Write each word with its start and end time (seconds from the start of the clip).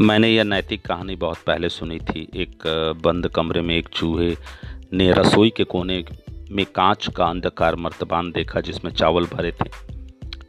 मैंने 0.00 0.28
यह 0.28 0.44
नैतिक 0.44 0.84
कहानी 0.86 1.16
बहुत 1.16 1.38
पहले 1.46 1.68
सुनी 1.68 1.98
थी। 2.00 2.20
एक 2.34 2.62
बंद 3.04 3.28
कमरे 3.28 3.60
में 3.60 3.76
एक 3.76 3.88
चूहे 3.88 4.36
ने 4.92 5.10
रसोई 5.12 5.50
के 5.50 5.64
कोने 5.64 6.04
में 6.50 6.64
कांच 6.66 7.08
का 7.16 7.24
अंधकार 7.24 7.76
मर्तबान 7.76 8.30
देखा 8.32 8.60
जिसमें 8.60 8.92
चावल 8.92 9.24
भरे 9.24 9.52
थे। 9.52 9.70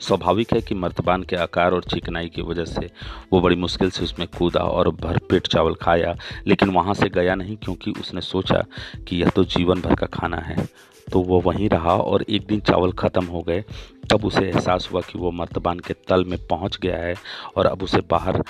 स्वाभाविक 0.02 0.54
है 0.54 0.62
कि 0.62 0.76
मर्तबान 0.76 1.24
के 1.24 1.36
आकार 1.36 1.74
और 1.74 1.84
चिकनाई 1.84 2.30
की 2.30 2.42
वजह 2.42 2.66
से 2.66 2.90
वो 3.34 3.42
बड़ी 3.42 3.56
मुश्किल 3.58 3.90
से 3.90 4.04
उसमें 4.04 4.28
कूदा 4.38 4.60
और 4.60 4.90
भरपेट 4.96 5.48
चावल 5.48 5.76
खाया, 5.82 6.16
लेकिन 6.48 6.70
वहाँ 6.70 6.94
से 6.94 7.10
गया 7.10 7.36
नहीं 7.36 7.58
क्योंकि 7.58 7.92
उसने 7.92 8.22
सोचा 8.22 8.64
कि 9.08 9.22
यह 9.22 9.30
तो 9.30 9.44
जीवन 9.46 9.82
भर 9.82 9.96
का 9.96 10.06
खाना 10.10 10.38
है। 10.40 10.68
तो 11.08 11.20
वो 11.22 11.40
वहीं 11.42 11.70
रहा 11.70 11.94
और 11.94 12.24
एक 12.24 12.46
दिन 12.48 12.60
चावल 12.62 12.92
ख़त्म 12.94 13.26
हो 13.26 13.42
गए, 13.42 13.64
तब 14.12 14.26
उसे 14.26 14.46
एहसास 14.46 14.90
हुआ 14.92 15.02
कि 15.02 15.20
वो 15.20 15.32
मर्तबान 15.32 15.80
के 15.80 15.94
तल 16.08 16.24
में 16.26 16.38
पहुँच 16.48 16.78
गया 16.82 16.98
है 16.98 17.16
और 17.58 17.66
अब 17.66 17.84
उसे 17.84 18.02
बाहर 18.12 18.42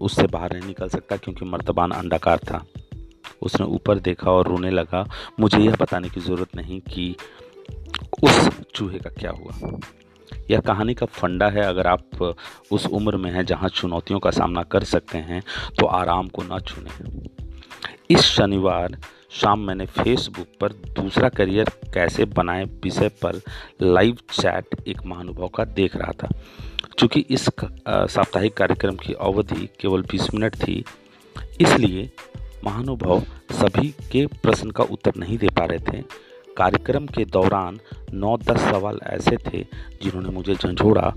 उससे 0.00 0.26
बाहर 0.26 0.52
नहीं 0.52 0.66
निकल 0.66 0.88
सकता 0.88 1.16
क्योंकि 1.16 1.44
मर्तबान 1.44 1.90
अंडाकार 1.92 2.38
था। 2.40 2.64
उसने 3.42 3.66
ऊपर 3.68 3.98
देखा 4.00 4.30
और 4.30 4.48
रोने 4.48 4.70
लगा, 4.70 5.06
मुझे 5.40 5.58
यह 5.58 5.76
बताने 5.80 6.08
की 6.08 6.20
ज़रूरत 6.20 6.56
नहीं 6.56 6.80
कि 6.82 7.14
उस 8.22 8.48
चूहे 8.74 8.98
का 8.98 9.10
क्या 9.10 9.30
हुआ। 9.32 9.78
यह 10.50 10.60
कहानी 10.60 10.94
का 10.94 11.06
फंडा 11.08 11.48
है। 11.48 11.62
अगर 11.62 11.86
आप 11.86 12.22
उस 12.72 12.86
उम्र 12.88 13.16
में 13.16 13.30
हैं 13.30 13.44
जहाँ 13.46 13.68
चुनौतियों 13.70 14.20
का 14.20 14.30
सामना 14.30 14.62
कर 14.64 14.84
सकते 14.84 15.18
हैं 15.20 15.42
तो 15.78 15.86
आराम 15.86 16.28
को 16.28 16.42
ना 16.42 16.58
चुनें 16.60 17.28
इस 18.10 18.20
शनिवार 18.20 18.96
शाम 19.32 19.60
मैंने 19.60 19.86
फेसबुक 19.86 20.46
पर 20.60 20.72
दूसरा 20.96 21.28
करियर 21.28 21.70
कैसे 21.94 22.24
बनाएँ 22.24 22.64
विषय 22.84 23.08
पर 23.22 23.40
लाइव 23.82 24.18
चैट 24.32 24.88
एक 24.88 25.02
महानुभाव 25.06 25.48
का 25.48 25.64
देख 25.64 25.96
रहा 25.96 26.12
था। 26.12 26.28
चूँकि 26.98 27.20
इस 27.20 27.48
साप्ताहिक 27.48 28.54
कार्यक्रम 28.56 28.96
की 28.96 29.12
अवधि 29.12 29.68
केवल 29.80 30.02
20 30.04 30.32
मिनट 30.34 30.56
थी, 30.56 30.84
इसलिए 31.60 32.10
महानुभाव 32.64 33.22
सभी 33.52 33.88
के 34.12 34.26
प्रश्न 34.42 34.70
का 34.70 34.84
उत्तर 34.84 35.12
नहीं 35.18 35.38
दे 35.38 35.48
पा 35.48 35.64
रहे 35.64 35.78
थे। 35.90 36.02
कार्यक्रम 36.56 37.06
के 37.06 37.24
दौरान 37.26 37.78
नौ 38.12 38.36
दस 38.38 38.60
सवाल 38.60 38.98
ऐसे 39.04 39.36
थे 39.38 39.62
जिन्होंने 40.02 40.30
मुझे 40.30 40.54
झंझोड़ा। 40.54 41.12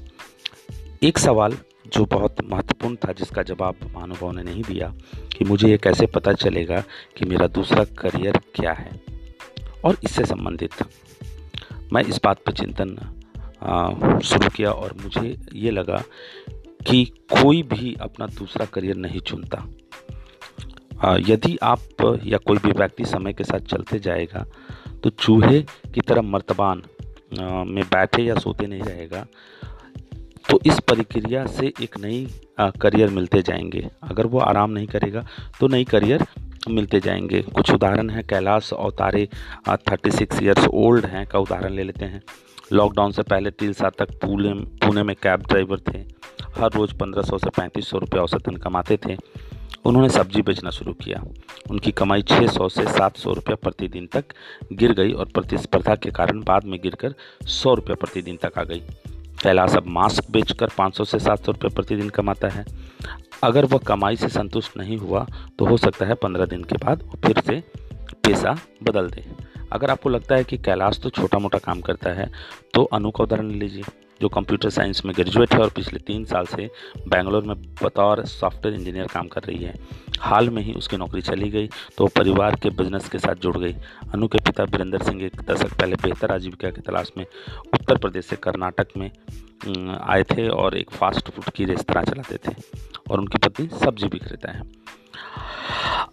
एक 1.04 1.18
सवाल 1.18 1.58
जो 1.94 2.06
बहुत 2.06 2.42
महत्वपूर्ण 2.44 2.96
था, 2.96 3.12
जिसका 3.14 3.44
जवाब 3.44 3.76
महानुभाव 3.94 4.32
ने 4.32 4.44
नहीं 4.44 4.64
दिया, 4.64 4.94
कि 5.38 5.46
मुझे 5.46 5.70
ये 5.70 5.78
कैसे 5.78 6.06
पता 6.06 6.34
चलेगा 6.34 6.84
कि 7.18 7.26
मेरा 7.26 7.48
दूसरा 7.48 7.84
करियर 8.00 8.38
क्या 8.56 8.72
है 8.74 8.92
और 9.86 9.98
इससे 10.04 10.26
संबंधित 10.26 10.84
मैं 11.94 12.04
इस 12.04 12.20
बात 12.24 12.44
पर 12.46 12.52
चिंतन 12.52 12.96
शुरू 14.24 14.50
किया 14.50 14.72
और 14.72 14.96
मुझे 15.04 15.38
ये 15.54 15.72
लगा 15.72 16.04
कि 16.88 17.04
कोई 17.34 17.62
भी 17.64 17.96
अपना 18.02 18.28
दूसरा 18.28 18.66
करियर 18.66 18.96
नहीं 18.96 19.20
चुनता। 19.20 19.64
यदि 21.20 21.58
आप 21.64 21.80
या 22.26 22.38
कोई 22.38 22.58
भी 22.58 22.72
व्यक्ति 22.72 23.06
समय 23.06 23.34
के 23.34 23.44
साथ 23.44 23.60
चलते 23.68 24.00
जाएगा 24.00 24.46
तो 25.04 25.10
चूहे 25.10 25.62
की 25.94 26.02
तरह 26.02 26.22
मर्तबान 26.24 26.82
में 27.68 27.84
बैठे 27.84 28.24
या 28.24 28.36
सोते 28.36 28.68
नहीं 28.68 28.82
रहेगा। 28.82 29.26
तो 30.50 30.60
इस 30.66 30.80
प्रक्रिया 30.80 31.46
से 31.46 31.72
एक 31.82 31.98
नई 32.00 32.28
करियर 32.82 33.10
मिलते 33.10 33.42
जाएँगे। 33.42 33.88
अगर 34.04 34.26
वो 34.26 34.40
आराम 34.40 34.72
नहीं 34.72 34.88
करेगा 34.88 35.26
तो 35.60 35.68
नई 35.68 35.84
करियर 35.84 36.26
मिलते 36.70 37.00
जाएँगे। 37.00 37.42
कुछ 37.44 37.72
उदाहरण 37.72 38.10
हैं, 38.10 38.24
कैलाश 38.24 38.72
अवतारे 38.74 39.28
थर्टी 39.70 40.12
सिक्स 40.12 40.42
ईयर्स 40.44 40.68
ओल्ड 40.68 41.06
हैं, 41.06 41.26
का 41.28 41.40
उदाहरण 41.40 41.74
ले 41.74 41.84
लेते 41.84 42.06
हैं। 42.06 42.22
लॉकडाउन 42.74 43.12
से 43.12 43.24
पहले 43.24 43.52
तीन 43.52 43.74
साल 43.74 43.92
तक 44.00 44.12
पुणे 44.22 44.54
पुणे 44.80 45.04
में 45.04 45.16
कैब 45.16 45.42
ड्राइवर 45.42 45.80
थे। 45.88 45.98
हर 46.58 46.72
रोज़ 46.72 46.94
पंद्रह 46.94 47.24
सौ 47.24 47.38
से 47.38 47.50
पैंतीस 47.50 47.88
सौ 47.90 47.98
रुपये 47.98 48.22
औसतन 48.22 48.56
कमाते 48.56 48.98
थे। 48.98 49.16
उन्होंने 49.86 50.10
सब्ज़ी 50.10 50.42
बेचना 50.42 50.70
शुरू 50.70 50.94
किया। 50.94 51.24
उनकी 51.70 51.92
कमाई 51.92 52.22
600 52.22 52.68
से 52.70 52.86
700 52.88 53.34
रुपये 53.34 53.56
प्रतिदिन 53.56 54.08
तक 54.08 54.34
गिर 54.74 54.94
गई 54.94 55.12
और 55.12 55.26
प्रतिस्पर्धा 55.26 55.96
के 55.96 56.12
कारण 56.12 56.42
बाद 56.44 56.66
में 56.66 56.80
गिरकर 56.84 57.14
100 57.46 57.74
रुपये 57.74 57.96
प्रतिदिन 57.96 58.38
तक 58.38 58.58
आ 58.58 58.64
गई। 58.64 58.82
कैलाश 59.44 59.76
अब 59.76 59.88
मास्क 59.88 60.32
बेचकर 60.32 60.70
500 60.78 61.06
से 61.06 61.20
700 61.20 61.52
रुपये 61.52 61.70
प्रतिदिन 61.70 62.10
कमाता 62.10 62.48
है। 62.50 62.66
अगर 63.44 63.66
वह 63.66 63.78
कमाई 63.78 64.16
से 64.16 64.28
संतुष्ट 64.30 64.78
नहीं 64.78 64.98
हुआ 64.98 65.26
तो 65.60 65.66
हो 65.66 65.78
सकता 65.78 66.06
है 66.06 66.14
पंद्रह 66.16 66.46
दिन 66.46 66.64
के 66.64 66.78
बाद 66.86 67.04
वो 67.04 67.20
फिर 67.26 67.42
से 67.42 67.60
पैसा 68.24 68.58
बदल 68.84 69.10
दे। 69.10 69.24
अगर 69.72 69.92
आपको 69.92 70.10
लगता 70.10 70.36
है 70.36 70.44
कि 70.44 70.58
कैलाश 70.58 71.00
तो 71.04 71.10
छोटा 71.10 71.40
मोटा 71.40 71.58
काम 71.58 71.82
करता 71.82 72.12
है 72.12 72.30
तो 72.74 72.84
अनु 72.84 73.12
का 73.12 73.24
उदाहरण 73.24 73.52
लीजिए। 73.52 73.84
जो 74.22 74.30
कंप्यूटर 74.30 74.70
साइंस 74.70 75.02
में 75.06 75.14
ग्रेजुएट 75.16 75.54
है 75.54 75.60
और 75.60 75.70
पिछले 75.76 76.00
तीन 76.08 76.26
साल 76.26 76.46
से 76.46 76.70
बैंगलोर 77.08 77.44
में 77.44 77.56
बतौर 77.84 78.24
सॉफ्टवेयर 78.26 78.78
इंजीनियर 78.78 79.08
काम 79.08 79.28
कर 79.28 79.44
रही 79.44 79.64
है। 79.64 79.74
हाल 80.20 80.50
में 80.50 80.62
ही 80.64 80.74
उसकी 80.74 80.98
नौकरी 80.98 81.22
चली 81.22 81.50
गई 81.50 81.68
तो 81.68 82.04
वो 82.04 82.08
परिवार 82.16 82.56
के 82.56 82.70
बिज़नेस 82.78 83.10
के 83.10 83.20
साथ 83.20 83.36
जुड़ 83.42 83.58
गई। 83.58 83.74
अनु 84.14 84.28
के 84.28 84.38
पिता 84.46 84.64
वीरेंद्र 84.66 85.04
सिंह 85.04 85.24
एक 85.26 85.42
दशक 85.50 85.74
पहले 85.74 85.96
बेहतर 86.04 86.32
आजीविका 86.32 86.70
की 86.70 86.82
तलाश 86.82 87.12
में 87.18 87.26
उत्तर 87.26 87.98
प्रदेश 87.98 88.26
से 88.26 88.36
कर्नाटक 88.38 88.98
में 88.98 89.10
आए 90.00 90.24
थे 90.32 90.48
और 90.50 90.78
एक 90.78 90.92
फास्ट 90.92 91.30
फ़ूड 91.30 91.50
की 91.56 91.66
रेस्तरा 91.66 92.04
चलाते 92.04 92.38
थे 92.38 92.56
और 93.10 93.20
उनकी 93.20 93.38
पत्नी 93.38 93.68
सब्ज़ी 93.78 94.10
खरीदा 94.10 94.52
है। 94.52 94.62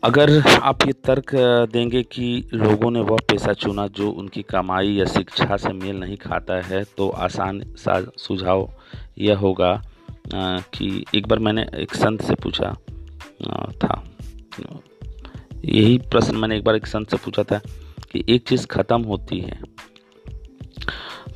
अगर 0.04 0.42
आप 0.62 0.86
ये 0.86 0.92
तर्क 0.92 1.34
देंगे 1.72 2.02
कि 2.02 2.50
लोगों 2.54 2.90
ने 2.90 3.00
वह 3.00 3.16
पेशा 3.16 3.52
चुना 3.52 3.86
जो 3.86 4.10
उनकी 4.10 4.42
कमाई 4.42 4.88
या 4.88 5.04
शिक्षा 5.04 5.56
से 5.56 5.72
मेल 5.72 5.96
नहीं 5.96 6.16
खाता 6.16 6.60
है 6.60 6.84
तो 6.84 7.08
आसान 7.08 7.60
सा 7.60 8.10
सुझाव 8.16 8.72
यह 9.18 9.36
होगा 9.36 9.82
कि 10.74 11.04
एक 11.14 11.26
बार 11.26 11.38
मैंने 11.38 11.66
एक 11.74 11.94
संत 11.94 12.22
से 12.22 12.34
पूछा 12.34 12.76
था। 13.72 14.04
यही 15.64 15.98
प्रश्न 15.98 16.36
मैंने 16.36 16.56
एक 16.56 16.64
बार 16.64 16.76
एक 16.76 16.86
संत 16.86 17.10
से 17.10 17.16
पूछा 17.16 17.42
था 17.42 17.60
कि 18.12 18.24
एक 18.28 18.48
चीज़ 18.48 18.66
ख़त्म 18.66 19.02
होती 19.02 19.40
है 19.40 19.60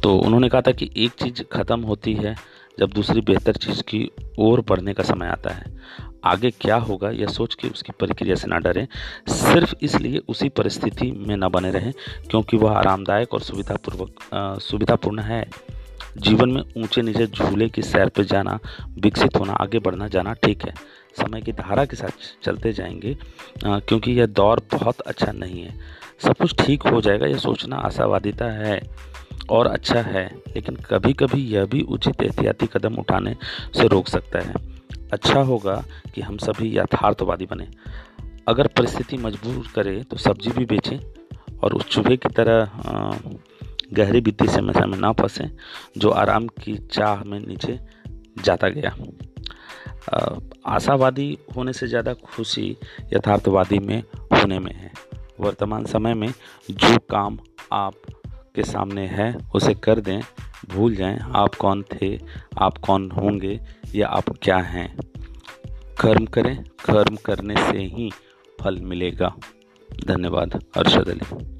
तो 0.03 0.17
उन्होंने 0.17 0.49
कहा 0.49 0.61
था 0.61 0.73
कि 0.73 0.91
एक 0.97 1.11
चीज़ 1.11 1.43
ख़त्म 1.43 1.81
होती 1.81 2.15
है 2.15 2.58
जब 2.79 2.91
दूसरी 2.91 3.21
बेहतर 3.21 3.57
चीज़ 3.57 3.83
की 3.83 4.11
ओर 4.39 4.61
बढ़ने 4.69 4.95
का 4.95 5.03
समय 5.03 5.27
आता 5.27 5.51
है 5.51 5.77
आगे 6.25 6.51
क्या 6.51 6.77
होगा 6.77 7.11
यह 7.11 7.27
सोच 7.27 7.55
के 7.55 7.69
उसकी 7.69 7.93
प्रक्रिया 7.99 8.35
से 8.35 8.49
ना 8.49 8.59
डरें। 8.59 8.87
सिर्फ़ 9.29 9.75
इसलिए 9.83 10.21
उसी 10.29 10.49
परिस्थिति 10.49 11.11
में 11.19 11.37
न 11.37 11.49
बने 11.49 11.71
रहें 11.71 11.93
क्योंकि 12.31 12.57
वह 12.57 12.73
आरामदायक 12.73 13.35
और 13.35 13.41
सुविधापूर्वक 13.41 14.61
सुविधापूर्ण 14.63 15.21
है। 15.21 15.45
जीवन 16.19 16.51
में 16.51 16.63
ऊँचे 16.77 17.03
नीचे 17.03 17.27
झूले 17.27 17.69
की 17.69 17.83
सैर 17.83 18.09
पर 18.09 18.25
जाना 18.25 18.59
विकसित 18.99 19.37
होना 19.37 19.53
आगे 19.53 19.79
बढ़ना 19.79 20.09
जाना 20.09 20.33
ठीक 20.35 20.65
है। 20.65 20.75
समय 21.21 21.41
की 21.41 21.53
धारा 21.53 21.85
के 21.85 21.97
साथ 21.97 22.45
चलते 22.45 22.73
जाएँगे 22.73 23.17
आ, 23.67 23.79
क्योंकि 23.79 24.13
यह 24.13 24.27
दौर 24.27 24.63
बहुत 24.73 25.01
अच्छा 25.01 25.33
नहीं 25.33 25.63
है। 25.63 25.75
सब 26.25 26.37
कुछ 26.37 26.55
ठीक 26.59 26.83
हो 26.83 27.01
जाएगा 27.01 27.27
यह 27.27 27.39
सोचना 27.39 27.77
आशावादिता 27.77 28.51
है। 28.53 28.81
और 29.51 29.67
अच्छा 29.67 30.01
है, 30.03 30.25
लेकिन 30.57 30.77
कभी 30.87 31.13
कभी 31.13 31.43
यह 31.47 31.65
भी 31.65 31.81
उचित 31.83 32.23
एहतियाती 32.23 32.67
कदम 32.67 32.95
उठाने 32.97 33.35
से 33.77 33.87
रोक 33.89 34.09
सकता 34.09 34.39
है। 34.39 34.55
अच्छा 35.13 35.41
होगा 35.43 35.83
कि 36.15 36.21
हम 36.21 36.37
सभी 36.39 36.77
यथार्थवादी 36.77 37.47
बने। 37.47 37.69
अगर 38.49 38.67
परिस्थिति 38.69 39.17
मजबूर 39.17 39.67
करे 39.75 40.03
तो 40.03 40.17
सब्ज़ी 40.17 40.51
भी 40.51 40.65
बेचें 40.67 40.99
और 41.59 41.75
उस 41.75 41.87
चूहे 41.87 42.17
की 42.17 42.29
तरह 42.31 42.71
गहरी 43.95 44.21
वित्तीय 44.21 44.49
समस्या 44.49 44.87
में 44.87 44.99
ना 44.99 45.13
फंसें, 45.13 45.51
जो 45.99 46.11
आराम 46.11 46.47
की 46.57 46.77
चाह 46.93 47.25
में 47.25 47.39
नीचे 47.41 47.79
जाता 48.45 48.69
गया। 48.69 48.95
आशावादी 50.67 51.39
होने 51.57 51.73
से 51.73 51.87
ज़्यादा 51.87 52.13
खुशी 52.27 52.77
यथार्थवादी 53.13 53.79
में 53.79 54.03
होने 54.33 54.59
में 54.59 54.75
है। 54.75 54.93
वर्तमान 55.41 55.85
समय 55.87 56.15
में 56.15 56.33
जो 56.71 56.97
काम 57.11 57.39
आप 57.73 57.95
के 58.59 58.65
सामने 58.65 59.07
है, 59.07 59.39
उसे 59.55 59.75
कर 59.75 60.01
दें। 60.01 60.21
भूल 60.69 60.95
जाएँ, 60.95 61.19
आप 61.35 61.55
कौन 61.55 61.83
थे, 61.83 62.19
आप 62.59 62.79
कौन 62.79 63.11
होंगे, 63.11 63.61
या 63.95 64.09
आप 64.09 64.25
क्या 64.43 64.57
हैं। 64.57 64.97
कर्म 66.01 66.25
करें, 66.25 66.65
कर्म 66.65 67.17
करने 67.17 67.57
से 67.57 67.79
ही 67.79 68.11
फल 68.61 68.79
मिलेगा। 68.79 69.37
धन्यवाद, 70.07 70.65
अरशद 70.77 71.09
अली। 71.09 71.58